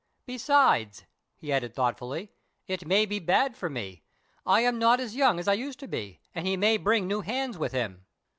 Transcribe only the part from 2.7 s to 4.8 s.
may be bad for me; I am